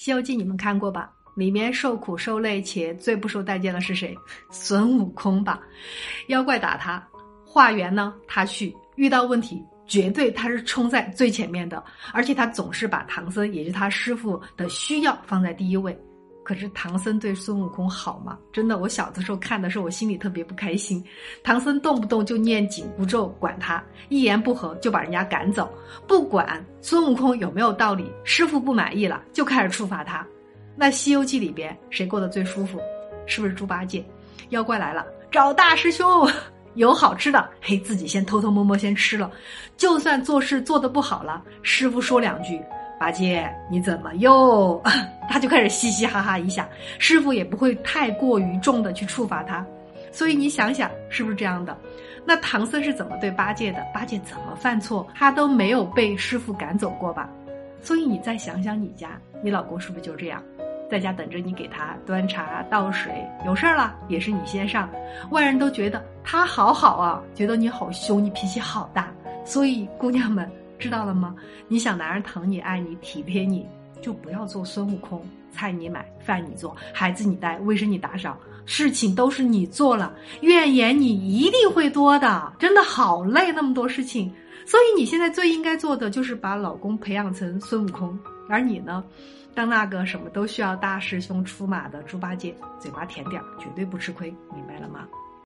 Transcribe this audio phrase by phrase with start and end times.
[0.00, 1.12] 西游记》你们看过吧？
[1.34, 4.16] 里面受苦受累且最不受待见的是谁？
[4.50, 5.60] 孙悟空吧。
[6.28, 7.06] 妖怪打他，
[7.44, 11.84] 化缘呢，他去；遇到问题，绝对他是冲在最前面的，
[12.14, 15.94] 而且他总是把唐僧，也就是他师傅的需要放在第一位。
[16.42, 18.38] 可是唐僧对孙悟空好吗？
[18.52, 21.04] 真的，我小的时候看的时候，我心里特别不开心。
[21.44, 25.70] 唐僧动不动就念紧箍咒管他，一言不合就把人家赶走，
[26.06, 30.26] 不管孙悟空有没有道理，师傅不满意了就开始处罚他。
[30.76, 32.80] 那《西游记》里边谁过得最舒服？
[33.26, 34.04] 是不是猪八戒？
[34.48, 36.28] 妖怪来了，找大师兄，
[36.74, 39.30] 有好吃的，嘿，自己先偷偷摸摸先吃了。
[39.76, 42.60] 就算做事做得不好了，师傅说两句。
[42.98, 44.82] 八戒，你怎么又？
[45.30, 49.64] 他就开始嘻嘻哈哈一下，师傅也不会太过于重的去处罚他，
[50.10, 51.78] 所以你想想是不是这样的？
[52.26, 53.86] 那唐僧是怎么对八戒的？
[53.94, 57.30] 八戒怎么犯错，他都没有被师傅赶走过吧？
[57.80, 60.42] 所以你再想想你家，你老公是不是就这样，
[60.90, 63.12] 在家等着你给他端茶倒水，
[63.46, 64.90] 有事儿了也是你先上，
[65.30, 69.12] 外人都觉得他好好啊，觉得你好凶，你脾气好大，
[69.44, 70.50] 所以姑娘们。
[70.80, 71.34] 知道了吗？
[71.68, 73.68] 你想男人疼你、爱你、体贴你，
[74.00, 75.24] 就不要做孙悟空。
[75.52, 82.52] 菜你买，饭你做，孩子你带，卫生你打扫，事情都是你做了，怨言你一定会多的。
[82.56, 84.32] 真的好累，那么多事情。
[84.64, 88.16] 所以你现在最应该做的就是把老公培养成孙悟空，
[88.48, 89.02] 而你呢，
[89.52, 95.08] 当那个什么都需要大师兄出马的猪八戒，嘴巴甜点儿绝对不吃亏，明白了吗？